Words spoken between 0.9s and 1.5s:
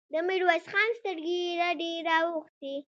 سترګې